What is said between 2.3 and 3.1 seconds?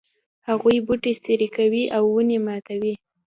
ماتوي